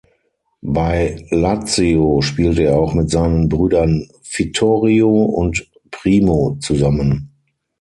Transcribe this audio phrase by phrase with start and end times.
[0.65, 7.29] Bei Lazio spielte er auch mit seinen Brüdern Vittorio und Primo zusammen.